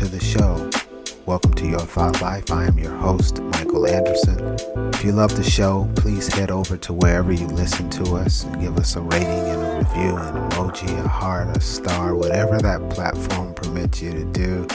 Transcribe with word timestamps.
to 0.00 0.08
the 0.08 0.24
show. 0.24 0.70
Welcome 1.26 1.52
to 1.52 1.66
Your 1.66 1.80
Thought 1.80 2.22
Life. 2.22 2.50
I 2.50 2.64
am 2.64 2.78
your 2.78 2.96
host, 2.96 3.38
Michael 3.38 3.86
Anderson. 3.86 4.56
If 4.94 5.04
you 5.04 5.12
love 5.12 5.36
the 5.36 5.44
show, 5.44 5.90
please 5.94 6.26
head 6.26 6.50
over 6.50 6.78
to 6.78 6.94
wherever 6.94 7.30
you 7.34 7.46
listen 7.46 7.90
to 7.90 8.16
us 8.16 8.44
and 8.44 8.58
give 8.62 8.78
us 8.78 8.96
a 8.96 9.02
rating 9.02 9.28
and 9.28 9.60
a 9.60 9.76
review, 9.76 10.16
an 10.16 10.48
emoji, 10.48 11.04
a 11.04 11.06
heart, 11.06 11.54
a 11.54 11.60
star, 11.60 12.14
whatever 12.14 12.56
that 12.62 12.88
platform 12.88 13.52
permits 13.52 14.00
you 14.00 14.10
to 14.12 14.24
do 14.32 14.66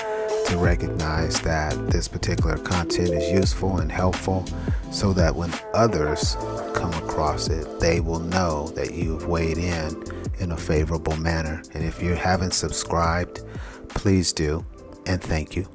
to 0.45 0.57
recognize 0.59 1.41
that 1.41 1.73
this 1.89 2.07
particular 2.07 2.59
content 2.59 3.09
is 3.09 3.31
useful 3.31 3.79
and 3.79 3.91
helpful 3.91 4.45
so 4.91 5.11
that 5.11 5.35
when 5.35 5.51
others 5.73 6.35
come 6.75 6.93
across 7.03 7.47
it, 7.47 7.79
they 7.79 7.99
will 7.99 8.19
know 8.19 8.67
that 8.75 8.93
you've 8.93 9.25
weighed 9.25 9.57
in 9.57 10.03
in 10.37 10.51
a 10.51 10.57
favorable 10.57 11.17
manner. 11.17 11.63
And 11.73 11.83
if 11.83 11.99
you 12.03 12.13
haven't 12.13 12.53
subscribed, 12.53 13.41
please 13.89 14.31
do. 14.31 14.63
And 15.07 15.21
thank 15.21 15.55
you. 15.55 15.67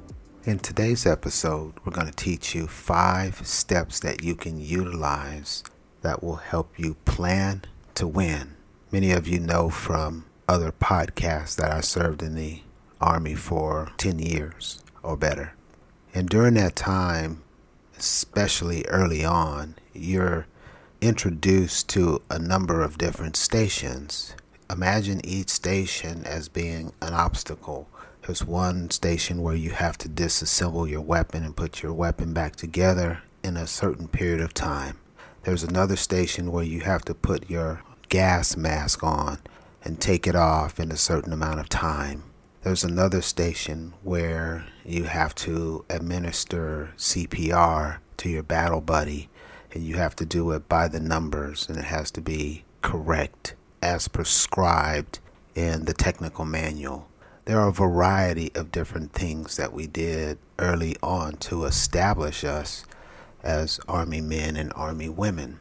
In 0.43 0.59
today's 0.59 1.05
episode, 1.05 1.75
we're 1.85 1.93
going 1.93 2.07
to 2.07 2.13
teach 2.13 2.53
you 2.53 2.67
five 2.67 3.47
steps 3.47 4.01
that 4.01 4.23
you 4.23 4.35
can 4.35 4.59
utilize 4.59 5.63
that 6.01 6.21
will 6.21 6.35
help 6.35 6.77
you 6.77 6.95
plan 7.05 7.61
to 7.95 8.07
win. 8.07 8.55
Many 8.91 9.11
of 9.11 9.29
you 9.29 9.39
know 9.39 9.69
from 9.69 10.25
other 10.49 10.73
podcasts 10.73 11.55
that 11.55 11.71
I 11.71 11.79
served 11.79 12.21
in 12.21 12.35
the 12.35 12.61
Army 12.99 13.35
for 13.35 13.93
10 13.97 14.19
years 14.19 14.83
or 15.01 15.15
better. 15.15 15.53
And 16.13 16.27
during 16.27 16.55
that 16.55 16.75
time, 16.75 17.41
especially 17.97 18.83
early 18.89 19.23
on, 19.23 19.75
you're 19.93 20.45
introduced 20.99 21.87
to 21.89 22.21
a 22.29 22.37
number 22.37 22.81
of 22.81 22.97
different 22.97 23.37
stations. 23.37 24.35
Imagine 24.69 25.25
each 25.25 25.49
station 25.49 26.25
as 26.25 26.49
being 26.49 26.91
an 27.01 27.13
obstacle. 27.13 27.87
There's 28.25 28.45
one 28.45 28.91
station 28.91 29.41
where 29.41 29.55
you 29.55 29.71
have 29.71 29.97
to 29.99 30.09
disassemble 30.09 30.87
your 30.87 31.01
weapon 31.01 31.43
and 31.43 31.55
put 31.55 31.81
your 31.81 31.93
weapon 31.93 32.33
back 32.33 32.55
together 32.55 33.23
in 33.43 33.57
a 33.57 33.65
certain 33.65 34.07
period 34.07 34.41
of 34.41 34.53
time. 34.53 34.99
There's 35.43 35.63
another 35.63 35.95
station 35.95 36.51
where 36.51 36.63
you 36.63 36.81
have 36.81 37.03
to 37.05 37.15
put 37.15 37.49
your 37.49 37.81
gas 38.09 38.55
mask 38.55 39.03
on 39.03 39.39
and 39.83 39.99
take 39.99 40.27
it 40.27 40.35
off 40.35 40.79
in 40.79 40.91
a 40.91 40.97
certain 40.97 41.33
amount 41.33 41.61
of 41.61 41.67
time. 41.67 42.23
There's 42.61 42.83
another 42.83 43.23
station 43.23 43.95
where 44.03 44.67
you 44.85 45.05
have 45.05 45.33
to 45.35 45.83
administer 45.89 46.93
CPR 46.97 47.97
to 48.17 48.29
your 48.29 48.43
battle 48.43 48.81
buddy, 48.81 49.29
and 49.71 49.83
you 49.83 49.95
have 49.95 50.15
to 50.17 50.27
do 50.27 50.51
it 50.51 50.69
by 50.69 50.87
the 50.87 50.99
numbers, 50.99 51.67
and 51.67 51.75
it 51.75 51.85
has 51.85 52.11
to 52.11 52.21
be 52.21 52.65
correct 52.83 53.55
as 53.81 54.07
prescribed 54.07 55.17
in 55.55 55.85
the 55.85 55.93
technical 55.93 56.45
manual. 56.45 57.07
There 57.45 57.59
are 57.59 57.69
a 57.69 57.73
variety 57.73 58.51
of 58.55 58.71
different 58.71 59.13
things 59.13 59.57
that 59.57 59.73
we 59.73 59.87
did 59.87 60.37
early 60.59 60.95
on 61.01 61.33
to 61.37 61.65
establish 61.65 62.43
us 62.43 62.85
as 63.43 63.79
Army 63.87 64.21
men 64.21 64.55
and 64.55 64.71
Army 64.75 65.09
women 65.09 65.59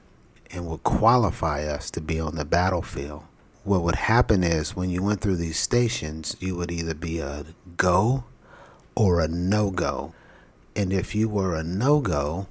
and 0.51 0.67
would 0.67 0.83
qualify 0.83 1.64
us 1.64 1.91
to 1.92 2.01
be 2.01 2.20
on 2.20 2.34
the 2.34 2.45
battlefield 2.45 3.25
what 3.62 3.83
would 3.83 3.97
happen 3.97 4.42
is 4.42 4.75
when 4.75 4.89
you 4.89 5.03
went 5.03 5.20
through 5.20 5.36
these 5.36 5.58
stations, 5.58 6.34
you 6.41 6.56
would 6.56 6.70
either 6.70 6.95
be 6.95 7.19
a 7.19 7.45
go 7.77 8.25
or 8.95 9.20
a 9.20 9.28
no 9.28 9.70
go. 9.70 10.14
And 10.75 10.92
if 10.92 11.14
you 11.14 11.28
were 11.28 11.55
a 11.55 11.62
no 11.62 12.01
go, 12.01 12.47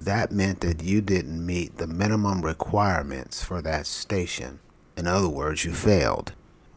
that 0.00 0.32
meant 0.32 0.60
that 0.60 0.82
you 0.82 1.02
didn't 1.02 1.44
meet 1.44 1.76
the 1.76 1.86
minimum 1.86 2.42
requirements 2.42 3.44
for 3.44 3.62
that 3.62 3.86
station. 3.86 4.58
In 4.96 5.06
other 5.06 5.28
words, 5.28 5.64
you 5.64 5.72
failed. 5.72 6.32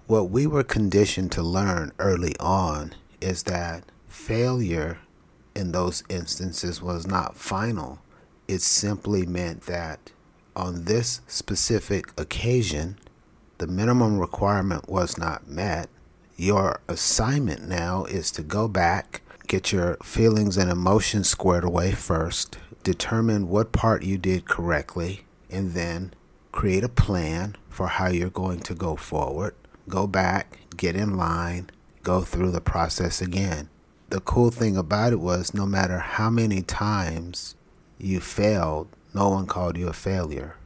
What 0.06 0.30
we 0.30 0.46
were 0.46 0.66
conditioned 0.66 1.32
to 1.32 1.42
learn 1.42 1.94
early 1.98 2.36
on 2.38 2.94
is 3.22 3.44
that 3.44 3.86
failure 4.06 5.00
in 5.56 5.72
those 5.72 6.04
instances 6.10 6.82
was 6.82 7.08
not 7.08 7.38
final. 7.38 8.00
It 8.46 8.62
simply 8.62 9.26
meant 9.26 9.62
that 9.62 10.12
on 10.58 10.84
this 10.84 11.22
specific 11.26 12.08
occasion, 12.20 13.00
the 13.60 13.68
minimum 13.68 14.20
requirement 14.20 14.90
was 14.90 15.18
not 15.18 15.48
met, 15.48 15.88
your 16.36 16.82
assignment 16.90 17.66
now 17.66 18.04
is 18.04 18.30
to 18.32 18.44
go 18.44 18.68
back, 18.68 19.22
get 19.48 19.72
your 19.72 19.96
feelings 20.04 20.58
and 20.58 20.70
emotions 20.70 21.30
squared 21.30 21.64
away 21.64 21.94
first, 21.94 22.58
determine 22.84 23.48
what 23.48 23.72
part 23.72 24.04
you 24.04 24.18
did 24.18 24.50
correctly, 24.50 25.24
and 25.50 25.72
then 25.72 26.14
create 26.52 26.84
a 26.84 26.90
plan 26.90 27.56
for 27.70 27.88
how 27.88 28.08
you're 28.08 28.30
going 28.30 28.60
to 28.60 28.76
go 28.76 28.98
forward. 28.98 29.56
Go 29.90 30.08
back, 30.08 30.60
get 30.78 30.96
in 30.96 31.18
line, 31.18 31.70
go 32.04 32.22
through 32.22 32.52
the 32.52 32.62
process 32.62 33.22
again. 33.22 33.70
The 34.10 34.22
cool 34.22 34.52
thing 34.52 34.78
about 34.78 35.14
it 35.14 35.20
was 35.20 35.54
no 35.54 35.66
matter 35.66 36.00
how 36.00 36.30
many 36.30 36.62
times 36.62 37.56
you 37.98 38.20
failed, 38.20 38.88
no 39.14 39.30
one 39.30 39.48
called 39.48 39.78
you 39.78 39.88
a 39.88 39.94
failure. 39.94 40.58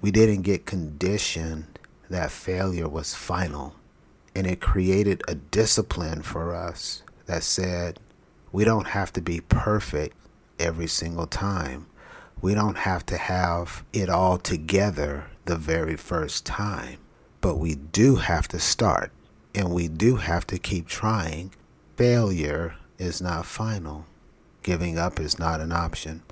We 0.00 0.10
didn't 0.10 0.42
get 0.42 0.66
conditioned 0.66 1.78
that 2.10 2.30
failure 2.30 2.88
was 2.88 3.14
final. 3.14 3.74
And 4.34 4.46
it 4.46 4.60
created 4.60 5.22
a 5.26 5.34
discipline 5.34 6.22
for 6.22 6.54
us 6.54 7.02
that 7.26 7.42
said, 7.42 7.98
we 8.52 8.64
don't 8.64 8.88
have 8.88 9.12
to 9.14 9.20
be 9.20 9.40
perfect 9.40 10.16
every 10.58 10.86
single 10.86 11.26
time. 11.26 11.86
We 12.40 12.54
don't 12.54 12.78
have 12.78 13.06
to 13.06 13.16
have 13.16 13.84
it 13.92 14.10
all 14.10 14.38
together 14.38 15.26
the 15.46 15.56
very 15.56 15.96
first 15.96 16.44
time. 16.44 16.98
But 17.40 17.56
we 17.56 17.74
do 17.74 18.16
have 18.16 18.48
to 18.48 18.58
start 18.58 19.12
and 19.54 19.72
we 19.72 19.88
do 19.88 20.16
have 20.16 20.46
to 20.48 20.58
keep 20.58 20.86
trying. 20.86 21.52
Failure 21.96 22.76
is 22.98 23.20
not 23.20 23.46
final, 23.46 24.06
giving 24.62 24.98
up 24.98 25.18
is 25.18 25.38
not 25.38 25.60
an 25.60 25.72
option. 25.72 26.22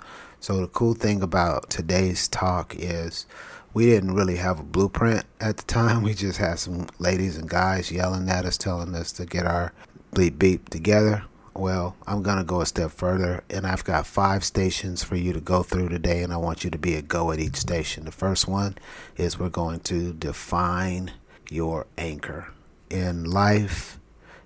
So, 0.40 0.60
the 0.60 0.66
cool 0.66 0.92
thing 0.92 1.22
about 1.22 1.70
today's 1.70 2.28
talk 2.28 2.74
is 2.76 3.24
we 3.72 3.86
didn't 3.86 4.14
really 4.14 4.36
have 4.36 4.60
a 4.60 4.62
blueprint 4.62 5.24
at 5.40 5.56
the 5.56 5.62
time. 5.64 6.02
We 6.02 6.12
just 6.12 6.38
had 6.38 6.58
some 6.58 6.86
ladies 6.98 7.38
and 7.38 7.48
guys 7.48 7.90
yelling 7.90 8.28
at 8.28 8.44
us, 8.44 8.58
telling 8.58 8.94
us 8.94 9.10
to 9.12 9.24
get 9.24 9.46
our 9.46 9.72
bleep 10.12 10.38
beep 10.38 10.68
together. 10.68 11.24
Well, 11.56 11.94
I'm 12.04 12.24
going 12.24 12.38
to 12.38 12.44
go 12.44 12.62
a 12.62 12.66
step 12.66 12.90
further, 12.90 13.44
and 13.48 13.64
I've 13.64 13.84
got 13.84 14.08
five 14.08 14.42
stations 14.42 15.04
for 15.04 15.14
you 15.14 15.32
to 15.32 15.40
go 15.40 15.62
through 15.62 15.88
today, 15.88 16.24
and 16.24 16.32
I 16.32 16.36
want 16.36 16.64
you 16.64 16.70
to 16.70 16.78
be 16.78 16.96
a 16.96 17.02
go 17.02 17.30
at 17.30 17.38
each 17.38 17.54
station. 17.54 18.06
The 18.06 18.12
first 18.12 18.48
one 18.48 18.76
is 19.16 19.38
we're 19.38 19.50
going 19.50 19.78
to 19.80 20.12
define 20.14 21.12
your 21.48 21.86
anchor. 21.96 22.48
In 22.90 23.30
life, 23.30 24.00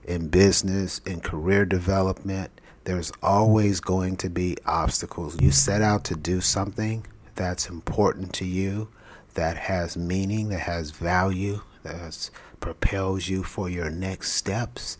in 0.04 0.28
business, 0.28 0.98
in 1.06 1.20
career 1.20 1.64
development, 1.64 2.50
there's 2.84 3.10
always 3.22 3.80
going 3.80 4.16
to 4.18 4.28
be 4.28 4.58
obstacles. 4.66 5.40
You 5.40 5.50
set 5.50 5.80
out 5.80 6.04
to 6.04 6.14
do 6.14 6.42
something 6.42 7.06
that's 7.36 7.70
important 7.70 8.34
to 8.34 8.44
you 8.44 8.88
that 9.32 9.56
has 9.56 9.96
meaning, 9.96 10.50
that 10.50 10.60
has 10.60 10.90
value, 10.90 11.62
that 11.84 12.30
propels 12.60 13.28
you 13.28 13.44
for 13.44 13.70
your 13.70 13.88
next 13.88 14.32
steps, 14.32 14.98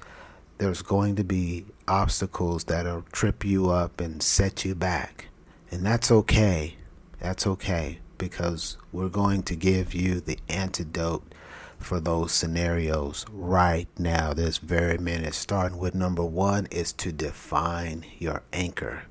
there's 0.58 0.82
going 0.82 1.16
to 1.16 1.24
be 1.24 1.64
obstacles 1.86 2.64
that'll 2.64 3.02
trip 3.12 3.44
you 3.44 3.70
up 3.70 4.00
and 4.00 4.22
set 4.22 4.64
you 4.64 4.74
back. 4.74 5.26
And 5.70 5.84
that's 5.84 6.10
okay. 6.10 6.76
That's 7.20 7.46
okay 7.46 8.00
because 8.18 8.76
we're 8.92 9.08
going 9.08 9.42
to 9.44 9.56
give 9.56 9.94
you 9.94 10.20
the 10.20 10.38
antidote 10.48 11.34
for 11.78 12.00
those 12.00 12.32
scenarios 12.32 13.24
right 13.30 13.88
now, 13.98 14.34
this 14.34 14.58
very 14.58 14.98
minute. 14.98 15.34
Starting 15.34 15.78
with 15.78 15.94
number 15.94 16.24
one 16.24 16.66
is 16.66 16.92
to 16.94 17.12
define 17.12 18.04
your 18.18 18.42
anchor. 18.52 19.04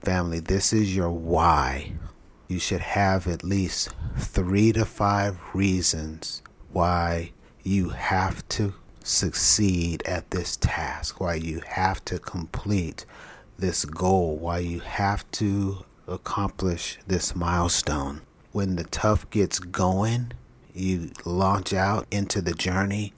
Family, 0.00 0.38
this 0.38 0.72
is 0.72 0.94
your 0.94 1.10
why 1.10 1.92
you 2.46 2.58
should 2.58 2.80
have 2.80 3.26
at 3.26 3.42
least 3.42 3.92
three 4.16 4.70
to 4.72 4.84
five 4.84 5.38
reasons 5.54 6.42
why 6.70 7.32
you 7.62 7.88
have 7.88 8.46
to 8.48 8.74
succeed 9.04 10.02
at 10.06 10.30
this 10.30 10.56
task, 10.56 11.20
why 11.20 11.34
you 11.34 11.60
have 11.66 12.04
to 12.06 12.18
complete 12.18 13.04
this 13.58 13.84
goal, 13.84 14.36
why 14.36 14.58
you 14.58 14.80
have 14.80 15.30
to 15.30 15.84
accomplish 16.08 16.98
this 17.06 17.36
milestone. 17.36 18.22
When 18.50 18.76
the 18.76 18.84
tough 18.84 19.28
gets 19.30 19.58
going, 19.58 20.32
you 20.74 21.12
launch 21.24 21.72
out 21.72 22.06
into 22.10 22.40
the 22.40 22.54
journey 22.54 23.12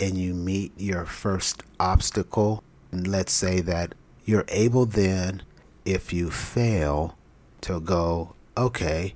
and 0.00 0.16
you 0.16 0.34
meet 0.34 0.72
your 0.76 1.04
first 1.04 1.62
obstacle. 1.78 2.62
And 2.90 3.06
let's 3.06 3.32
say 3.32 3.60
that 3.60 3.94
you're 4.24 4.46
able 4.48 4.86
then, 4.86 5.42
if 5.84 6.12
you 6.12 6.30
fail, 6.30 7.16
to 7.62 7.80
go, 7.80 8.34
okay, 8.56 9.14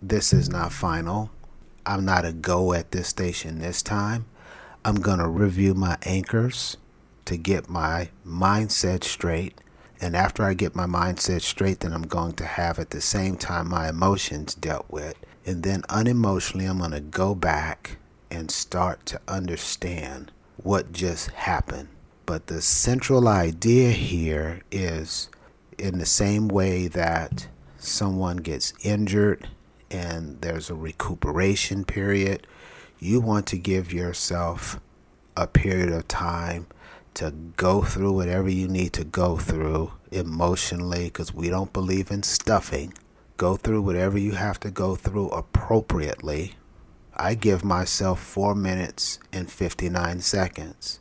this 0.00 0.32
is 0.32 0.48
not 0.48 0.72
final. 0.72 1.30
I'm 1.84 2.04
not 2.04 2.24
a 2.24 2.32
go 2.32 2.72
at 2.72 2.92
this 2.92 3.08
station 3.08 3.58
this 3.58 3.82
time. 3.82 4.26
I'm 4.86 5.00
going 5.00 5.18
to 5.18 5.26
review 5.26 5.74
my 5.74 5.98
anchors 6.04 6.76
to 7.24 7.36
get 7.36 7.68
my 7.68 8.10
mindset 8.24 9.02
straight. 9.02 9.60
And 10.00 10.14
after 10.14 10.44
I 10.44 10.54
get 10.54 10.76
my 10.76 10.86
mindset 10.86 11.40
straight, 11.40 11.80
then 11.80 11.92
I'm 11.92 12.06
going 12.06 12.34
to 12.34 12.44
have 12.44 12.78
at 12.78 12.90
the 12.90 13.00
same 13.00 13.36
time 13.36 13.68
my 13.68 13.88
emotions 13.88 14.54
dealt 14.54 14.86
with. 14.88 15.16
And 15.44 15.64
then 15.64 15.82
unemotionally, 15.88 16.70
I'm 16.70 16.78
going 16.78 16.92
to 16.92 17.00
go 17.00 17.34
back 17.34 17.98
and 18.30 18.48
start 18.48 19.04
to 19.06 19.20
understand 19.26 20.30
what 20.56 20.92
just 20.92 21.30
happened. 21.30 21.88
But 22.24 22.46
the 22.46 22.62
central 22.62 23.26
idea 23.26 23.90
here 23.90 24.62
is 24.70 25.30
in 25.78 25.98
the 25.98 26.06
same 26.06 26.46
way 26.46 26.86
that 26.86 27.48
someone 27.76 28.36
gets 28.36 28.72
injured 28.84 29.48
and 29.90 30.40
there's 30.42 30.70
a 30.70 30.76
recuperation 30.76 31.84
period, 31.84 32.46
you 32.98 33.20
want 33.20 33.46
to 33.48 33.58
give 33.58 33.92
yourself 33.92 34.80
a 35.36 35.46
period 35.46 35.92
of 35.92 36.08
time 36.08 36.66
to 37.14 37.30
go 37.56 37.82
through 37.82 38.12
whatever 38.12 38.48
you 38.48 38.68
need 38.68 38.92
to 38.92 39.04
go 39.04 39.36
through 39.36 39.92
emotionally 40.10 41.04
because 41.04 41.32
we 41.32 41.48
don't 41.48 41.72
believe 41.72 42.10
in 42.10 42.22
stuffing. 42.22 42.92
Go 43.36 43.56
through 43.56 43.82
whatever 43.82 44.18
you 44.18 44.32
have 44.32 44.58
to 44.60 44.70
go 44.70 44.94
through 44.94 45.28
appropriately. 45.28 46.54
I 47.14 47.34
give 47.34 47.64
myself 47.64 48.20
four 48.20 48.54
minutes 48.54 49.18
and 49.32 49.50
59 49.50 50.20
seconds. 50.20 51.00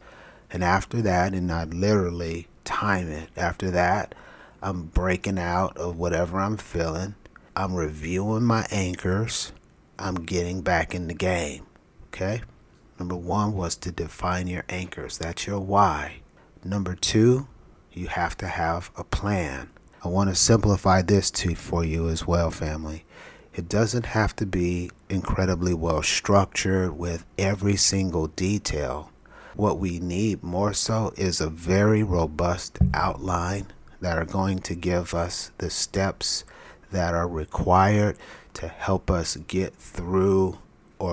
And 0.51 0.63
after 0.63 1.01
that, 1.01 1.33
and 1.33 1.51
I 1.51 1.65
literally 1.65 2.47
time 2.63 3.09
it, 3.09 3.29
after 3.35 3.71
that, 3.71 4.15
I'm 4.61 4.85
breaking 4.85 5.39
out 5.39 5.77
of 5.77 5.97
whatever 5.97 6.39
I'm 6.39 6.57
feeling. 6.57 7.15
I'm 7.55 7.75
reviewing 7.75 8.43
my 8.43 8.65
anchors. 8.71 9.51
I'm 9.99 10.15
getting 10.15 10.61
back 10.61 10.95
in 10.95 11.07
the 11.07 11.13
game. 11.13 11.65
Okay? 12.15 12.43
Number 12.97 13.17
one 13.17 13.53
was 13.53 13.75
to 13.75 13.91
define 13.91 14.47
your 14.47 14.63
anchors. 14.69 15.17
That's 15.17 15.45
your 15.45 15.59
why. 15.59 16.21
Number 16.63 16.95
two, 16.95 17.49
you 17.91 18.07
have 18.07 18.37
to 18.37 18.47
have 18.47 18.89
a 18.95 19.03
plan. 19.03 19.69
I 20.01 20.07
want 20.07 20.29
to 20.29 20.35
simplify 20.35 21.01
this 21.01 21.29
for 21.57 21.83
you 21.83 22.07
as 22.07 22.25
well, 22.25 22.51
family. 22.51 23.03
It 23.53 23.67
doesn't 23.67 24.05
have 24.05 24.33
to 24.37 24.45
be 24.45 24.91
incredibly 25.09 25.73
well 25.73 26.01
structured 26.03 26.97
with 26.97 27.25
every 27.37 27.75
single 27.75 28.27
detail. 28.27 29.11
What 29.55 29.79
we 29.79 29.99
need 29.99 30.41
more 30.41 30.73
so 30.73 31.13
is 31.17 31.41
a 31.41 31.49
very 31.49 32.01
robust 32.01 32.79
outline 32.93 33.67
that 33.99 34.17
are 34.17 34.25
going 34.25 34.59
to 34.59 34.75
give 34.75 35.13
us 35.13 35.51
the 35.57 35.69
steps 35.69 36.45
that 36.91 37.13
are 37.13 37.27
required 37.27 38.17
to 38.53 38.69
help 38.69 39.11
us 39.11 39.35
get 39.35 39.75
through 39.75 40.59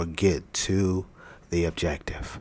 or 0.02 0.06
get 0.06 0.52
to 0.52 1.06
the 1.50 1.64
objective. 1.64 2.40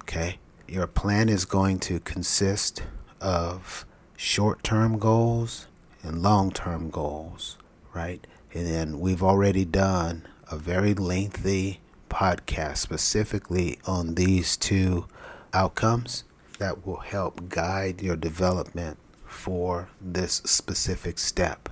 Okay? 0.00 0.38
Your 0.66 0.86
plan 0.86 1.28
is 1.28 1.44
going 1.44 1.78
to 1.80 2.00
consist 2.00 2.82
of 3.20 3.84
short 4.16 4.64
term 4.64 4.98
goals 4.98 5.66
and 6.02 6.22
long 6.22 6.50
term 6.50 6.88
goals, 6.90 7.58
right? 7.94 8.26
And 8.54 8.66
then 8.66 8.98
we've 8.98 9.22
already 9.22 9.64
done 9.64 10.26
a 10.50 10.56
very 10.56 10.94
lengthy 10.94 11.80
podcast 12.08 12.78
specifically 12.78 13.78
on 13.86 14.14
these 14.14 14.56
two 14.56 15.06
outcomes 15.52 16.24
that 16.58 16.86
will 16.86 17.00
help 17.00 17.48
guide 17.48 18.00
your 18.00 18.16
development 18.16 18.98
for 19.26 19.88
this 20.00 20.42
specific 20.44 21.18
step. 21.18 21.68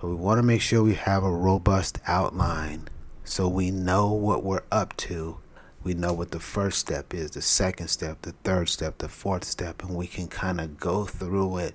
But 0.00 0.08
we 0.08 0.14
want 0.14 0.38
to 0.38 0.42
make 0.42 0.60
sure 0.60 0.82
we 0.82 0.94
have 0.94 1.22
a 1.22 1.30
robust 1.30 1.98
outline 2.06 2.88
so 3.24 3.48
we 3.48 3.70
know 3.70 4.12
what 4.12 4.44
we're 4.44 4.64
up 4.70 4.96
to 4.96 5.38
we 5.84 5.92
know 5.92 6.14
what 6.14 6.30
the 6.30 6.40
first 6.40 6.78
step 6.78 7.12
is, 7.12 7.32
the 7.32 7.42
second 7.42 7.88
step, 7.88 8.22
the 8.22 8.32
third 8.42 8.70
step, 8.70 8.98
the 8.98 9.08
fourth 9.08 9.44
step, 9.44 9.82
and 9.84 9.94
we 9.94 10.06
can 10.06 10.28
kind 10.28 10.58
of 10.58 10.80
go 10.80 11.04
through 11.04 11.58
it 11.58 11.74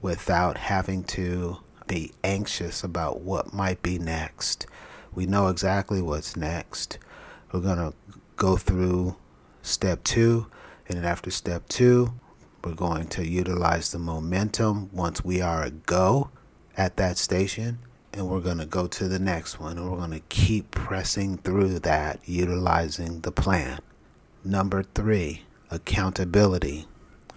without 0.00 0.56
having 0.56 1.04
to 1.04 1.58
be 1.86 2.12
anxious 2.24 2.82
about 2.82 3.20
what 3.20 3.52
might 3.52 3.82
be 3.82 3.98
next. 3.98 4.66
We 5.14 5.26
know 5.26 5.48
exactly 5.48 6.00
what's 6.00 6.34
next. 6.34 6.98
We're 7.52 7.60
going 7.60 7.76
to 7.76 7.92
go 8.36 8.56
through 8.56 9.16
step 9.60 10.02
two, 10.02 10.46
and 10.88 10.96
then 10.96 11.04
after 11.04 11.30
step 11.30 11.68
two, 11.68 12.14
we're 12.64 12.72
going 12.72 13.08
to 13.08 13.26
utilize 13.26 13.92
the 13.92 13.98
momentum 13.98 14.88
once 14.92 15.22
we 15.22 15.42
are 15.42 15.62
a 15.62 15.70
go 15.70 16.30
at 16.74 16.96
that 16.96 17.18
station 17.18 17.80
and 18.12 18.28
we're 18.28 18.40
going 18.40 18.58
to 18.58 18.66
go 18.66 18.86
to 18.86 19.08
the 19.08 19.18
next 19.18 19.58
one 19.58 19.78
and 19.78 19.90
we're 19.90 19.98
going 19.98 20.10
to 20.10 20.20
keep 20.28 20.70
pressing 20.70 21.38
through 21.38 21.78
that 21.80 22.20
utilizing 22.24 23.20
the 23.20 23.32
plan. 23.32 23.80
Number 24.44 24.82
three, 24.82 25.42
accountability. 25.70 26.86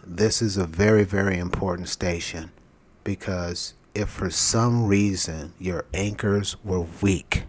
This 0.06 0.42
is 0.42 0.57
a 0.57 0.66
very, 0.66 1.04
very 1.04 1.38
important 1.38 1.89
station 1.89 2.51
because 3.04 3.74
if 3.94 4.10
for 4.10 4.30
some 4.30 4.86
reason 4.86 5.54
your 5.60 5.86
anchors 5.94 6.57
were 6.63 6.86
weak, 7.01 7.44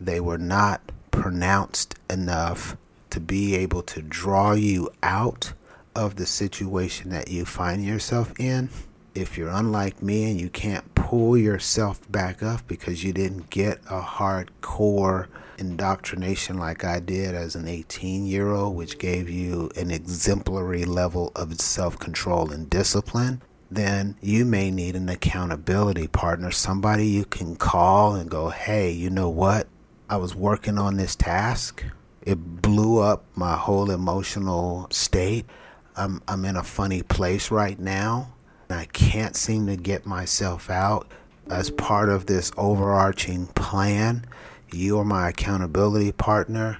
they 0.00 0.20
were 0.20 0.38
not 0.38 0.92
pronounced 1.10 1.94
enough 2.10 2.76
to 3.10 3.20
be 3.20 3.54
able 3.56 3.82
to 3.82 4.02
draw 4.02 4.52
you 4.52 4.90
out 5.02 5.54
of 5.94 6.16
the 6.16 6.26
situation 6.26 7.10
that 7.10 7.28
you 7.28 7.46
find 7.46 7.82
yourself 7.82 8.38
in, 8.38 8.68
if 9.14 9.38
you're 9.38 9.48
unlike 9.48 10.02
me 10.02 10.30
and 10.30 10.38
you 10.38 10.50
can't 10.50 10.94
pull 11.06 11.38
yourself 11.38 12.00
back 12.10 12.42
up 12.42 12.66
because 12.66 13.04
you 13.04 13.12
didn't 13.12 13.48
get 13.48 13.78
a 13.88 14.00
hardcore 14.00 15.28
indoctrination 15.56 16.58
like 16.58 16.82
I 16.84 16.98
did 16.98 17.32
as 17.32 17.54
an 17.54 17.68
18 17.68 18.26
year 18.26 18.50
old, 18.50 18.74
which 18.74 18.98
gave 18.98 19.30
you 19.30 19.70
an 19.76 19.92
exemplary 19.92 20.84
level 20.84 21.30
of 21.36 21.60
self 21.60 21.96
control 21.96 22.50
and 22.50 22.68
discipline, 22.68 23.40
then 23.70 24.16
you 24.20 24.44
may 24.44 24.72
need 24.72 24.96
an 24.96 25.08
accountability 25.08 26.08
partner, 26.08 26.50
somebody 26.50 27.06
you 27.06 27.24
can 27.24 27.54
call 27.54 28.16
and 28.16 28.28
go, 28.28 28.48
hey, 28.48 28.90
you 28.90 29.08
know 29.08 29.30
what? 29.30 29.68
I 30.10 30.16
was 30.16 30.34
working 30.34 30.76
on 30.76 30.96
this 30.96 31.14
task. 31.14 31.84
It 32.22 32.62
blew 32.62 32.98
up 32.98 33.24
my 33.36 33.54
whole 33.54 33.92
emotional 33.92 34.88
state. 34.90 35.46
I'm, 35.94 36.20
I'm 36.26 36.44
in 36.44 36.56
a 36.56 36.64
funny 36.64 37.04
place 37.04 37.52
right 37.52 37.78
now 37.78 38.32
I 38.70 38.86
can't 38.86 39.36
seem 39.36 39.66
to 39.66 39.76
get 39.76 40.06
myself 40.06 40.70
out 40.70 41.06
as 41.50 41.70
part 41.70 42.08
of 42.08 42.26
this 42.26 42.50
overarching 42.56 43.46
plan. 43.48 44.26
You 44.72 44.98
are 44.98 45.04
my 45.04 45.28
accountability 45.28 46.12
partner. 46.12 46.78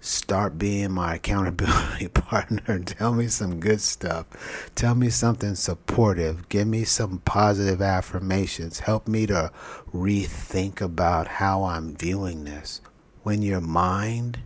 Start 0.00 0.58
being 0.58 0.92
my 0.92 1.14
accountability 1.14 2.08
partner. 2.14 2.78
Tell 2.80 3.14
me 3.14 3.26
some 3.28 3.58
good 3.58 3.80
stuff. 3.80 4.26
Tell 4.74 4.94
me 4.94 5.08
something 5.08 5.54
supportive. 5.54 6.48
Give 6.48 6.68
me 6.68 6.84
some 6.84 7.18
positive 7.24 7.80
affirmations. 7.80 8.80
Help 8.80 9.08
me 9.08 9.26
to 9.26 9.50
rethink 9.92 10.80
about 10.80 11.26
how 11.26 11.64
I'm 11.64 11.96
viewing 11.96 12.44
this. 12.44 12.80
When 13.22 13.40
your 13.40 13.62
mind 13.62 14.40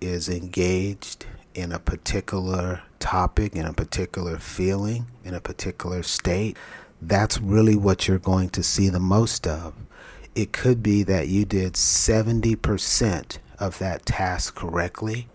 is 0.00 0.28
engaged 0.28 1.26
in 1.54 1.70
a 1.70 1.78
particular 1.78 2.82
topic, 3.04 3.54
in 3.54 3.66
a 3.66 3.72
particular 3.74 4.38
feeling, 4.38 5.06
in 5.24 5.34
a 5.34 5.40
particular 5.40 6.02
state, 6.02 6.56
that's 7.02 7.38
really 7.38 7.76
what 7.76 8.08
you're 8.08 8.18
going 8.18 8.48
to 8.48 8.62
see 8.62 8.88
the 8.88 8.98
most 8.98 9.46
of. 9.46 9.74
It 10.34 10.54
could 10.54 10.82
be 10.82 11.02
that 11.02 11.28
you 11.28 11.44
did 11.44 11.74
70% 11.74 13.38
of 13.58 13.78
that 13.78 14.06
task 14.06 14.54
correctly 14.54 15.28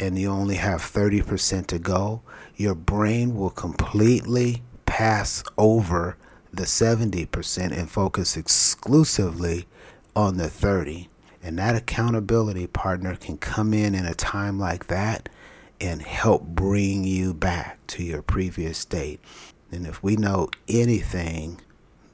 and 0.00 0.18
you 0.18 0.28
only 0.28 0.56
have 0.56 0.80
30% 0.80 1.68
to 1.68 1.78
go. 1.78 2.22
Your 2.56 2.74
brain 2.74 3.36
will 3.36 3.50
completely 3.50 4.64
pass 4.84 5.44
over 5.56 6.16
the 6.52 6.64
70% 6.64 7.78
and 7.78 7.88
focus 7.88 8.36
exclusively 8.36 9.66
on 10.16 10.36
the 10.36 10.50
30. 10.50 11.08
And 11.44 11.58
that 11.60 11.76
accountability 11.76 12.66
partner 12.66 13.14
can 13.14 13.38
come 13.38 13.72
in 13.72 13.94
in 13.94 14.04
a 14.04 14.14
time 14.14 14.58
like 14.58 14.88
that 14.88 15.28
and 15.80 16.02
help 16.02 16.42
bring 16.42 17.04
you 17.04 17.34
back 17.34 17.84
to 17.88 18.02
your 18.02 18.22
previous 18.22 18.78
state. 18.78 19.20
And 19.70 19.86
if 19.86 20.02
we 20.02 20.16
know 20.16 20.50
anything, 20.68 21.60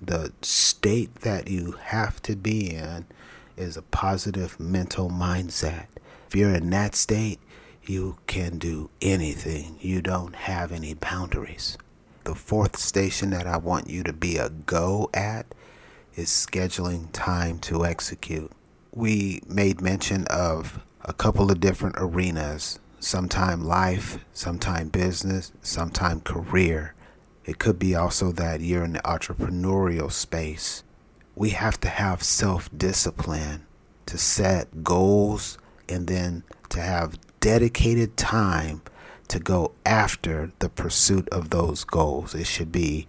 the 0.00 0.32
state 0.42 1.16
that 1.16 1.48
you 1.48 1.72
have 1.72 2.22
to 2.22 2.36
be 2.36 2.74
in 2.74 3.06
is 3.56 3.76
a 3.76 3.82
positive 3.82 4.58
mental 4.58 5.10
mindset. 5.10 5.86
If 6.26 6.34
you're 6.34 6.54
in 6.54 6.70
that 6.70 6.94
state, 6.94 7.38
you 7.84 8.16
can 8.26 8.58
do 8.58 8.88
anything. 9.02 9.76
You 9.80 10.00
don't 10.00 10.34
have 10.34 10.72
any 10.72 10.94
boundaries. 10.94 11.76
The 12.24 12.34
fourth 12.34 12.78
station 12.78 13.30
that 13.30 13.46
I 13.46 13.56
want 13.56 13.90
you 13.90 14.02
to 14.04 14.12
be 14.12 14.36
a 14.36 14.50
go 14.50 15.10
at 15.12 15.46
is 16.14 16.28
scheduling 16.28 17.08
time 17.12 17.58
to 17.60 17.84
execute. 17.84 18.52
We 18.92 19.42
made 19.46 19.80
mention 19.80 20.26
of 20.28 20.80
a 21.02 21.12
couple 21.12 21.50
of 21.50 21.60
different 21.60 21.96
arenas 21.98 22.78
sometime 23.00 23.64
life, 23.64 24.24
sometime 24.32 24.88
business, 24.88 25.52
sometime 25.62 26.20
career. 26.20 26.94
It 27.44 27.58
could 27.58 27.78
be 27.78 27.94
also 27.94 28.30
that 28.32 28.60
you're 28.60 28.84
in 28.84 28.92
the 28.92 29.00
entrepreneurial 29.00 30.12
space. 30.12 30.84
We 31.34 31.50
have 31.50 31.80
to 31.80 31.88
have 31.88 32.22
self 32.22 32.68
discipline 32.76 33.66
to 34.06 34.18
set 34.18 34.84
goals 34.84 35.58
and 35.88 36.06
then 36.06 36.44
to 36.68 36.80
have 36.80 37.18
dedicated 37.40 38.16
time 38.16 38.82
to 39.28 39.38
go 39.38 39.72
after 39.86 40.52
the 40.58 40.68
pursuit 40.68 41.28
of 41.30 41.50
those 41.50 41.84
goals. 41.84 42.34
It 42.34 42.46
should 42.46 42.70
be 42.70 43.08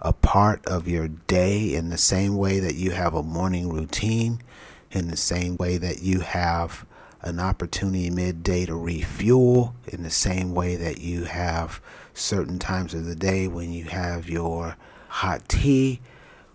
a 0.00 0.12
part 0.12 0.64
of 0.66 0.88
your 0.88 1.08
day 1.08 1.74
in 1.74 1.90
the 1.90 1.98
same 1.98 2.36
way 2.36 2.60
that 2.60 2.74
you 2.74 2.90
have 2.90 3.14
a 3.14 3.22
morning 3.22 3.70
routine, 3.70 4.40
in 4.90 5.08
the 5.08 5.16
same 5.16 5.56
way 5.56 5.78
that 5.78 6.02
you 6.02 6.20
have 6.20 6.84
an 7.22 7.38
opportunity 7.38 8.10
midday 8.10 8.66
to 8.66 8.74
refuel 8.74 9.74
in 9.86 10.02
the 10.02 10.10
same 10.10 10.54
way 10.54 10.76
that 10.76 11.00
you 11.00 11.24
have 11.24 11.80
certain 12.14 12.58
times 12.58 12.94
of 12.94 13.04
the 13.04 13.14
day 13.14 13.46
when 13.46 13.72
you 13.72 13.84
have 13.84 14.28
your 14.28 14.76
hot 15.08 15.48
tea. 15.48 16.00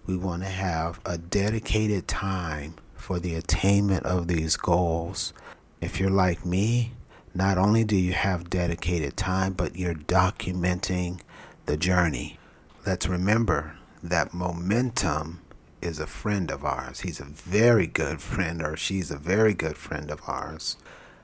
We 0.05 0.17
want 0.17 0.43
to 0.43 0.49
have 0.49 0.99
a 1.05 1.17
dedicated 1.17 2.07
time 2.07 2.75
for 2.95 3.19
the 3.19 3.35
attainment 3.35 4.05
of 4.05 4.27
these 4.27 4.57
goals. 4.57 5.33
If 5.81 5.99
you're 5.99 6.09
like 6.09 6.45
me, 6.45 6.93
not 7.33 7.57
only 7.57 7.83
do 7.83 7.95
you 7.95 8.13
have 8.13 8.49
dedicated 8.49 9.17
time, 9.17 9.53
but 9.53 9.75
you're 9.75 9.93
documenting 9.93 11.19
the 11.65 11.77
journey. 11.77 12.39
Let's 12.85 13.07
remember 13.07 13.77
that 14.01 14.33
momentum 14.33 15.41
is 15.85 15.99
a 15.99 16.07
friend 16.07 16.51
of 16.51 16.65
ours. 16.65 17.01
He's 17.01 17.19
a 17.19 17.25
very 17.25 17.87
good 17.87 18.21
friend, 18.31 18.61
or 18.61 18.75
she's 18.75 19.11
a 19.11 19.17
very 19.17 19.53
good 19.53 19.77
friend 19.77 20.11
of 20.11 20.21
ours, 20.27 20.77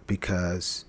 because 0.08 0.86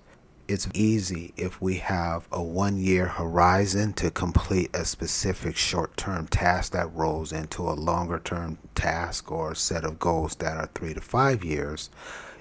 it's 0.47 0.67
easy 0.73 1.33
if 1.37 1.61
we 1.61 1.75
have 1.75 2.27
a 2.31 2.41
one 2.41 2.77
year 2.77 3.07
horizon 3.07 3.93
to 3.93 4.11
complete 4.11 4.69
a 4.75 4.85
specific 4.85 5.55
short 5.55 5.95
term 5.97 6.27
task 6.27 6.73
that 6.73 6.93
rolls 6.93 7.31
into 7.31 7.63
a 7.63 7.71
longer 7.71 8.19
term 8.19 8.57
task 8.75 9.31
or 9.31 9.55
set 9.55 9.85
of 9.85 9.99
goals 9.99 10.35
that 10.35 10.57
are 10.57 10.69
three 10.75 10.93
to 10.93 11.01
five 11.01 11.43
years. 11.43 11.89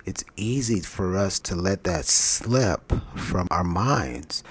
It's 0.04 0.24
easy 0.36 0.80
for 0.80 1.16
us 1.16 1.38
to 1.40 1.54
let 1.54 1.84
that 1.84 2.04
slip 2.04 2.92
from 3.14 3.46
our 3.50 3.64
minds. 3.64 4.42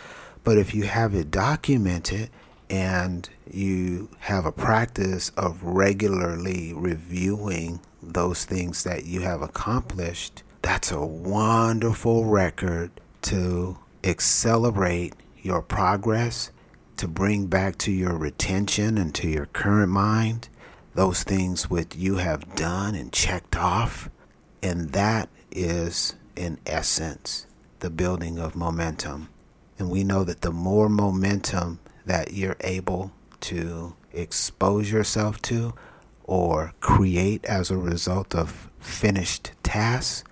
But 0.43 0.57
if 0.57 0.73
you 0.73 0.83
have 0.83 1.13
it 1.13 1.29
documented 1.29 2.29
and 2.69 3.29
you 3.53 4.09
have 4.19 4.45
a 4.45 4.51
practice 4.51 5.29
of 5.37 5.61
regularly 5.63 6.73
reviewing 6.73 7.79
those 8.01 8.45
things 8.45 8.83
that 8.83 9.05
you 9.05 9.21
have 9.21 9.41
accomplished, 9.41 10.43
that's 10.61 10.91
a 10.91 11.05
wonderful 11.05 12.25
record 12.25 12.91
to 13.23 13.77
accelerate 14.03 15.13
your 15.41 15.61
progress, 15.61 16.51
to 16.97 17.07
bring 17.07 17.47
back 17.47 17.77
to 17.79 17.91
your 17.91 18.17
retention 18.17 18.97
and 18.97 19.13
to 19.15 19.27
your 19.27 19.47
current 19.47 19.91
mind 19.91 20.49
those 20.93 21.23
things 21.23 21.69
which 21.69 21.95
you 21.95 22.15
have 22.15 22.55
done 22.55 22.95
and 22.95 23.13
checked 23.13 23.55
off. 23.55 24.09
And 24.61 24.91
that 24.91 25.29
is, 25.51 26.15
in 26.35 26.59
essence, 26.65 27.47
the 27.79 27.89
building 27.89 28.37
of 28.37 28.55
momentum. 28.55 29.29
And 29.79 29.89
we 29.89 30.03
know 30.03 30.23
that 30.23 30.41
the 30.41 30.51
more 30.51 30.89
momentum 30.89 31.79
that 32.05 32.33
you're 32.33 32.57
able 32.61 33.11
to 33.41 33.95
expose 34.13 34.91
yourself 34.91 35.41
to 35.43 35.73
or 36.23 36.73
create 36.79 37.43
as 37.45 37.69
a 37.69 37.77
result 37.77 38.33
of 38.33 38.69
finished 38.79 39.51
tasks, 39.63 40.23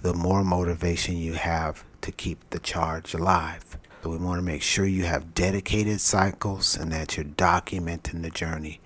the 0.00 0.14
more 0.14 0.42
motivation 0.42 1.16
you 1.16 1.34
have 1.34 1.84
to 2.00 2.10
keep 2.10 2.38
the 2.50 2.58
charge 2.58 3.14
alive. 3.14 3.78
So 4.02 4.10
we 4.10 4.16
want 4.16 4.38
to 4.38 4.42
make 4.42 4.62
sure 4.62 4.84
you 4.84 5.04
have 5.04 5.34
dedicated 5.34 6.00
cycles 6.00 6.76
and 6.76 6.90
that 6.90 7.16
you're 7.16 7.24
documenting 7.24 8.22
the 8.22 8.30
journey. 8.30 8.80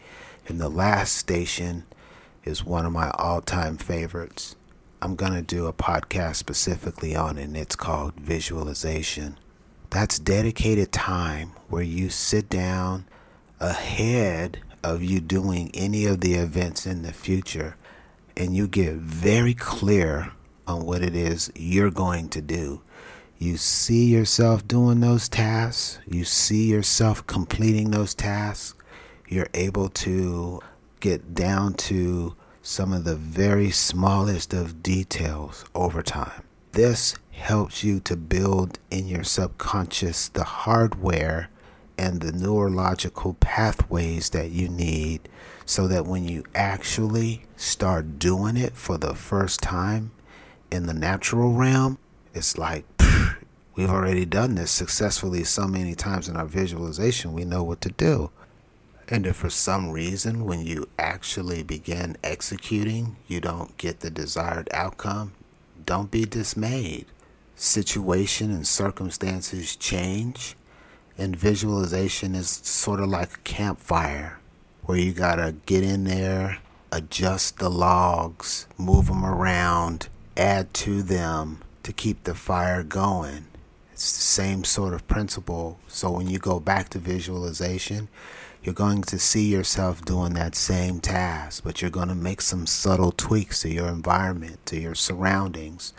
And 0.46 0.60
the 0.60 0.68
last 0.68 1.16
station 1.16 1.84
is 2.44 2.64
one 2.64 2.84
of 2.84 2.92
my 2.92 3.10
all 3.12 3.40
time 3.40 3.78
favorites. 3.78 4.56
I'm 5.00 5.16
going 5.16 5.32
to 5.32 5.42
do 5.42 5.66
a 5.66 5.72
podcast 5.72 6.36
specifically 6.36 7.14
on 7.16 7.38
it, 7.38 7.44
and 7.44 7.56
it's 7.56 7.76
called 7.76 8.14
Visualization. 8.14 9.38
That's 9.90 10.18
dedicated 10.18 10.92
time 10.92 11.52
where 11.68 11.82
you 11.82 12.10
sit 12.10 12.48
down 12.48 13.06
ahead 13.60 14.60
of 14.82 15.02
you 15.02 15.20
doing 15.20 15.70
any 15.74 16.06
of 16.06 16.20
the 16.20 16.34
events 16.34 16.86
in 16.86 17.02
the 17.02 17.12
future 17.12 17.76
and 18.36 18.54
you 18.54 18.68
get 18.68 18.94
very 18.94 19.54
clear 19.54 20.32
on 20.66 20.84
what 20.84 21.02
it 21.02 21.14
is 21.14 21.50
you're 21.54 21.90
going 21.90 22.28
to 22.28 22.40
do. 22.40 22.82
You 23.38 23.56
see 23.56 24.06
yourself 24.06 24.66
doing 24.66 25.00
those 25.00 25.28
tasks, 25.28 25.98
you 26.06 26.24
see 26.24 26.68
yourself 26.68 27.26
completing 27.26 27.90
those 27.90 28.14
tasks. 28.14 28.74
You're 29.28 29.48
able 29.54 29.88
to 29.88 30.60
get 31.00 31.34
down 31.34 31.74
to 31.74 32.34
some 32.62 32.92
of 32.92 33.04
the 33.04 33.16
very 33.16 33.70
smallest 33.70 34.54
of 34.54 34.82
details 34.82 35.64
over 35.74 36.02
time. 36.02 36.42
This 36.72 37.14
helps 37.30 37.84
you 37.84 38.00
to 38.00 38.16
build 38.16 38.78
in 38.90 39.06
your 39.06 39.24
subconscious 39.24 40.28
the 40.28 40.44
hardware 40.44 41.50
and 41.98 42.20
the 42.20 42.32
neurological 42.32 43.34
pathways 43.34 44.30
that 44.30 44.50
you 44.50 44.68
need 44.68 45.28
so 45.64 45.88
that 45.88 46.06
when 46.06 46.24
you 46.24 46.44
actually 46.54 47.44
start 47.56 48.18
doing 48.18 48.56
it 48.56 48.76
for 48.76 48.98
the 48.98 49.14
first 49.14 49.60
time 49.60 50.10
in 50.70 50.86
the 50.86 50.94
natural 50.94 51.52
realm, 51.52 51.98
it's 52.34 52.58
like 52.58 52.84
we've 53.74 53.90
already 53.90 54.24
done 54.24 54.54
this 54.54 54.70
successfully 54.70 55.44
so 55.44 55.66
many 55.66 55.94
times 55.94 56.28
in 56.28 56.36
our 56.36 56.46
visualization, 56.46 57.32
we 57.32 57.44
know 57.44 57.62
what 57.62 57.80
to 57.80 57.90
do. 57.90 58.30
And 59.08 59.26
if 59.26 59.36
for 59.36 59.50
some 59.50 59.90
reason, 59.90 60.44
when 60.44 60.66
you 60.66 60.88
actually 60.98 61.62
begin 61.62 62.16
executing, 62.24 63.16
you 63.28 63.40
don't 63.40 63.76
get 63.76 64.00
the 64.00 64.10
desired 64.10 64.68
outcome, 64.72 65.32
don't 65.84 66.10
be 66.10 66.24
dismayed. 66.24 67.06
Situation 67.54 68.50
and 68.50 68.66
circumstances 68.66 69.76
change, 69.76 70.56
and 71.18 71.34
visualization 71.36 72.34
is 72.34 72.48
sort 72.48 73.00
of 73.00 73.08
like 73.08 73.34
a 73.34 73.38
campfire 73.38 74.38
where 74.84 74.98
you 74.98 75.12
gotta 75.12 75.54
get 75.66 75.82
in 75.82 76.04
there, 76.04 76.58
adjust 76.92 77.58
the 77.58 77.70
logs, 77.70 78.66
move 78.78 79.06
them 79.06 79.24
around, 79.24 80.08
add 80.36 80.72
to 80.74 81.02
them 81.02 81.62
to 81.82 81.92
keep 81.92 82.24
the 82.24 82.34
fire 82.34 82.82
going. 82.82 83.46
It's 83.92 84.12
the 84.12 84.22
same 84.22 84.64
sort 84.64 84.92
of 84.92 85.08
principle. 85.08 85.78
So 85.88 86.10
when 86.10 86.28
you 86.28 86.38
go 86.38 86.60
back 86.60 86.90
to 86.90 86.98
visualization, 86.98 88.08
you're 88.62 88.74
going 88.74 89.02
to 89.02 89.18
see 89.18 89.46
yourself 89.46 90.04
doing 90.04 90.34
that 90.34 90.54
same 90.54 91.00
task, 91.00 91.62
but 91.64 91.80
you're 91.80 91.90
going 91.90 92.08
to 92.08 92.14
make 92.14 92.40
some 92.40 92.66
subtle 92.66 93.12
tweaks 93.12 93.62
to 93.62 93.70
your 93.70 93.88
environment, 93.88 94.64
to 94.66 94.78
your 94.78 94.94
surroundings, 94.94 95.94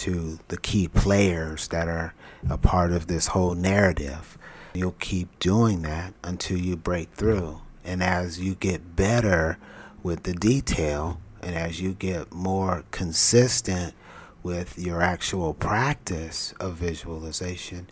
to 0.00 0.38
the 0.48 0.56
key 0.56 0.88
players 0.88 1.68
that 1.68 1.86
are 1.86 2.14
a 2.48 2.56
part 2.56 2.90
of 2.90 3.06
this 3.06 3.28
whole 3.28 3.54
narrative. 3.54 4.38
You'll 4.72 4.92
keep 4.92 5.38
doing 5.38 5.82
that 5.82 6.14
until 6.24 6.56
you 6.56 6.76
break 6.76 7.12
through. 7.12 7.60
And 7.84 8.02
as 8.02 8.40
you 8.40 8.54
get 8.54 8.96
better 8.96 9.58
with 10.02 10.22
the 10.22 10.32
detail, 10.32 11.20
and 11.42 11.54
as 11.54 11.82
you 11.82 11.92
get 11.92 12.32
more 12.32 12.84
consistent 12.90 13.94
with 14.42 14.78
your 14.78 15.02
actual 15.02 15.52
practice 15.52 16.54
of 16.58 16.76
visualization, 16.76 17.88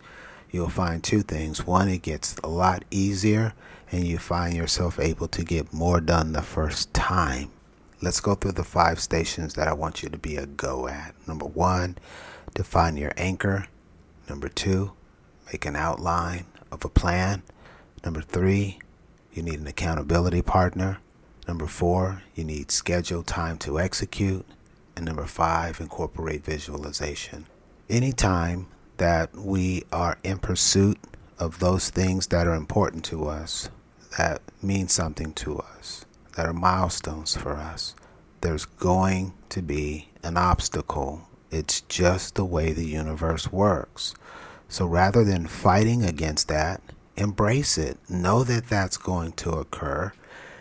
you'll 0.50 0.70
find 0.70 1.04
two 1.04 1.20
things. 1.20 1.66
One, 1.66 1.88
it 1.88 2.00
gets 2.00 2.36
a 2.42 2.48
lot 2.48 2.86
easier, 2.90 3.52
and 3.92 4.06
you 4.06 4.18
find 4.18 4.54
yourself 4.54 4.98
able 4.98 5.28
to 5.28 5.44
get 5.44 5.74
more 5.74 6.00
done 6.00 6.32
the 6.32 6.42
first 6.42 6.94
time. 6.94 7.50
Let's 8.00 8.20
go 8.20 8.34
through 8.34 8.52
the 8.52 8.64
five 8.64 9.00
stations 9.00 9.54
that 9.54 9.66
I 9.66 9.72
want 9.72 10.02
you 10.02 10.08
to 10.08 10.18
be 10.18 10.36
a 10.36 10.46
go 10.46 10.86
at. 10.86 11.14
Number 11.26 11.46
one, 11.46 11.98
define 12.54 12.96
your 12.96 13.12
anchor. 13.16 13.66
Number 14.28 14.48
two, 14.48 14.92
make 15.52 15.66
an 15.66 15.74
outline 15.74 16.46
of 16.70 16.84
a 16.84 16.88
plan. 16.88 17.42
Number 18.04 18.20
three, 18.20 18.78
you 19.32 19.42
need 19.42 19.58
an 19.58 19.66
accountability 19.66 20.42
partner. 20.42 20.98
Number 21.48 21.66
four, 21.66 22.22
you 22.34 22.44
need 22.44 22.70
scheduled 22.70 23.26
time 23.26 23.58
to 23.58 23.80
execute. 23.80 24.46
And 24.94 25.04
number 25.04 25.26
five, 25.26 25.80
incorporate 25.80 26.44
visualization. 26.44 27.46
Anytime 27.88 28.66
that 28.98 29.34
we 29.34 29.84
are 29.90 30.18
in 30.22 30.38
pursuit 30.38 30.98
of 31.38 31.58
those 31.58 31.90
things 31.90 32.28
that 32.28 32.46
are 32.46 32.54
important 32.54 33.04
to 33.06 33.26
us, 33.26 33.70
that 34.18 34.40
mean 34.62 34.88
something 34.88 35.32
to 35.34 35.58
us, 35.58 36.04
that 36.38 36.46
are 36.46 36.52
milestones 36.52 37.36
for 37.36 37.54
us, 37.54 37.96
there's 38.42 38.64
going 38.64 39.32
to 39.48 39.60
be 39.60 40.08
an 40.22 40.36
obstacle. 40.36 41.28
It's 41.50 41.80
just 41.80 42.36
the 42.36 42.44
way 42.44 42.72
the 42.72 42.86
universe 42.86 43.50
works. 43.50 44.14
So 44.68 44.86
rather 44.86 45.24
than 45.24 45.48
fighting 45.48 46.04
against 46.04 46.46
that, 46.46 46.80
embrace 47.16 47.76
it. 47.76 47.98
Know 48.08 48.44
that 48.44 48.68
that's 48.68 48.96
going 48.96 49.32
to 49.32 49.50
occur. 49.50 50.12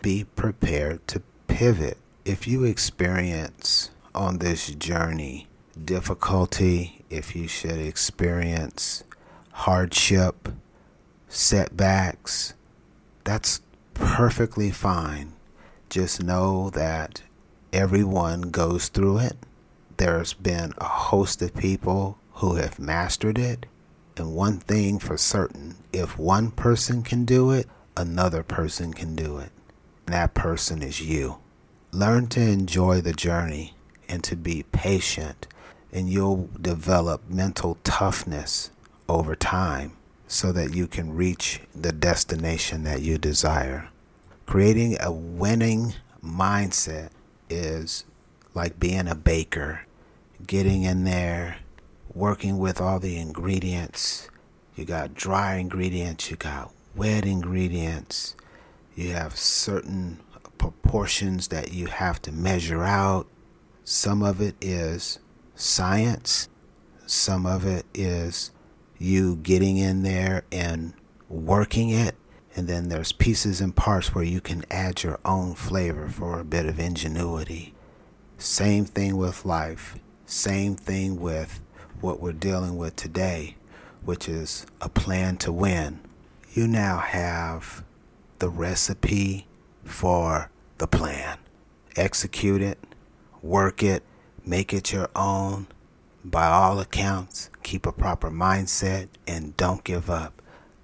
Be 0.02 0.24
prepared 0.24 1.08
to 1.10 1.22
pivot. 1.48 2.00
If 2.26 2.48
you 2.48 2.64
experience 2.64 3.92
on 4.16 4.40
this 4.40 4.72
journey 4.72 5.46
difficulty, 5.86 7.06
if 7.12 7.36
you 7.36 7.48
should 7.48 7.78
experience 7.78 9.04
hardship, 9.52 10.50
setbacks, 11.30 12.56
that's 13.24 13.62
perfectly 13.94 14.72
fine. 14.72 15.34
Just 15.90 16.22
know 16.22 16.70
that 16.72 17.22
everyone 17.72 18.52
goes 18.52 18.90
through 18.90 19.20
it. 19.20 19.38
There's 19.98 20.34
been 20.34 20.74
a 20.78 20.86
host 20.86 21.42
of 21.42 21.56
people 21.56 22.18
who 22.34 22.56
have 22.56 22.80
mastered 22.80 23.38
it. 23.38 23.66
And 24.18 24.36
one 24.36 24.60
thing 24.60 25.00
for 25.00 25.18
certain 25.18 25.76
if 25.94 26.18
one 26.18 26.52
person 26.52 27.04
can 27.04 27.24
do 27.26 27.52
it, 27.52 27.68
another 27.96 28.44
person 28.44 28.94
can 28.94 29.16
do 29.16 29.38
it. 29.38 29.52
And 30.06 30.14
that 30.14 30.34
person 30.34 30.82
is 30.82 31.02
you. 31.02 31.38
Learn 31.92 32.28
to 32.28 32.42
enjoy 32.42 33.02
the 33.02 33.14
journey 33.14 33.76
and 34.10 34.24
to 34.26 34.36
be 34.36 34.64
patient 34.72 35.48
and 35.92 36.10
you'll 36.10 36.50
develop 36.62 37.30
mental 37.30 37.78
toughness 37.84 38.72
over 39.08 39.36
time 39.36 39.94
so 40.28 40.52
that 40.52 40.74
you 40.74 40.86
can 40.88 41.16
reach 41.16 41.62
the 41.74 41.92
destination 41.92 42.84
that 42.84 43.02
you 43.02 43.18
desire. 43.18 43.90
Creating 44.48 44.96
a 45.02 45.12
winning 45.12 45.94
mindset 46.24 47.10
is 47.50 48.06
like 48.54 48.80
being 48.80 49.06
a 49.06 49.14
baker, 49.14 49.82
getting 50.48 50.84
in 50.84 51.04
there, 51.04 51.58
working 52.14 52.58
with 52.58 52.80
all 52.80 52.98
the 52.98 53.18
ingredients. 53.18 54.30
You 54.74 54.86
got 54.86 55.14
dry 55.14 55.56
ingredients, 55.56 56.32
you 56.32 56.38
got 56.38 56.72
wet 56.96 57.26
ingredients, 57.26 58.38
you 58.96 59.12
have 59.12 59.36
certain 59.36 60.22
proportions 60.58 61.50
that 61.50 61.74
you 61.74 61.88
have 61.88 62.22
to 62.22 62.32
measure 62.32 62.86
out. 62.86 63.28
Some 63.84 64.24
of 64.24 64.40
it 64.40 64.56
is 64.62 65.20
science, 65.56 66.48
some 67.06 67.46
of 67.46 67.66
it 67.66 67.86
is 67.94 68.52
you 68.98 69.36
getting 69.36 69.76
in 69.76 70.04
there 70.04 70.44
and 70.54 70.94
working 71.28 71.90
it. 71.90 72.16
And 72.58 72.68
then 72.68 72.90
there's 72.90 73.12
pieces 73.12 73.62
and 73.62 73.76
parts 73.76 74.16
where 74.16 74.24
you 74.24 74.42
can 74.42 74.66
add 74.72 75.04
your 75.04 75.20
own 75.24 75.54
flavor 75.54 76.10
for 76.10 76.40
a 76.40 76.44
bit 76.44 76.66
of 76.66 76.80
ingenuity. 76.80 77.76
Same 78.40 78.84
thing 78.84 79.16
with 79.16 79.46
life. 79.46 80.00
Same 80.26 80.76
thing 80.76 81.22
with 81.22 81.62
what 82.02 82.20
we're 82.20 82.34
dealing 82.34 82.76
with 82.76 82.96
today, 82.96 83.58
which 84.04 84.28
is 84.28 84.66
a 84.82 84.90
plan 84.90 85.38
to 85.38 85.52
win. 85.52 86.00
You 86.52 86.68
now 86.68 86.98
have 86.98 87.84
the 88.40 88.50
recipe 88.50 89.46
for 89.84 90.50
the 90.80 90.88
plan. 90.88 91.38
Execute 91.96 92.64
it, 92.64 92.80
work 93.44 93.84
it, 93.84 94.02
make 94.44 94.74
it 94.74 94.92
your 94.92 95.10
own. 95.16 95.68
By 96.26 96.48
all 96.48 96.80
accounts, 96.80 97.52
keep 97.62 97.86
a 97.86 97.92
proper 97.92 98.32
mindset 98.32 99.10
and 99.28 99.56
don't 99.58 99.84
give 99.84 100.10
up. 100.10 100.37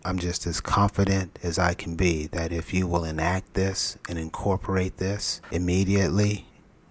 I'm 0.05 0.19
just 0.19 0.45
as 0.45 0.59
confident 0.59 1.39
as 1.43 1.57
I 1.57 1.73
can 1.73 1.95
be 1.95 2.27
that 2.27 2.51
if 2.51 2.73
you 2.73 2.87
will 2.87 3.05
enact 3.05 3.53
this 3.53 3.97
and 4.09 4.19
incorporate 4.19 4.97
this 4.97 5.39
immediately, 5.49 6.45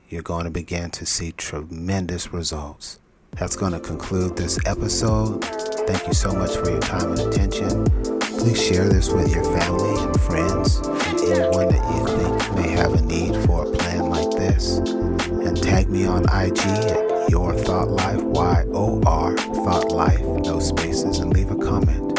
you're 0.08 0.22
going 0.22 0.44
to 0.44 0.50
begin 0.50 0.90
to 0.92 1.04
see 1.04 1.32
tremendous 1.32 2.32
results. 2.32 3.00
That's 3.32 3.54
going 3.54 3.72
to 3.72 3.80
conclude 3.80 4.36
this 4.36 4.58
episode. 4.64 5.44
Thank 5.86 6.06
you 6.06 6.14
so 6.14 6.32
much 6.32 6.56
for 6.56 6.70
your 6.70 6.80
time 6.80 7.12
and 7.12 7.20
attention. 7.20 7.84
Please 8.20 8.62
share 8.62 8.88
this 8.88 9.10
with 9.10 9.34
your 9.34 9.44
family 9.58 10.04
and 10.04 10.20
friends 10.22 10.78
and 10.78 11.20
anyone 11.20 11.68
that 11.68 11.84
you 11.94 12.06
think 12.16 12.54
may 12.54 12.70
have 12.70 12.94
a 12.94 13.02
need 13.02 13.34
for 13.46 13.66
a 13.66 13.76
plan 13.76 14.08
like 14.08 14.30
this. 14.30 14.78
And 14.78 15.62
tag 15.62 15.90
me 15.90 16.06
on 16.06 16.22
IG 16.24 16.60
at 16.60 17.28
Your 17.28 17.54
Thought 17.54 17.88
Life, 17.88 18.22
Y 18.22 18.64
O 18.72 19.02
R 19.04 19.36
Thought 19.36 19.92
Life, 19.92 20.20
no 20.20 20.60
spaces, 20.60 21.18
and 21.18 21.32
leave 21.34 21.50
a 21.50 21.56
comment. 21.56 22.11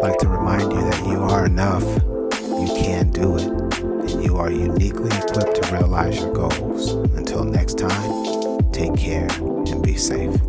I'd 0.00 0.10
like 0.10 0.18
to 0.18 0.28
remind 0.28 0.72
you 0.72 0.80
that 0.80 1.06
you 1.08 1.18
are 1.18 1.46
enough, 1.46 1.82
you 1.82 2.68
can 2.76 3.10
do 3.10 3.36
it, 3.36 3.42
and 3.82 4.22
you 4.22 4.36
are 4.36 4.48
uniquely 4.48 5.10
equipped 5.16 5.60
to 5.60 5.72
realize 5.72 6.20
your 6.20 6.32
goals. 6.32 6.92
Until 7.16 7.42
next 7.42 7.78
time, 7.78 8.70
take 8.70 8.96
care 8.96 9.26
and 9.28 9.82
be 9.82 9.96
safe. 9.96 10.40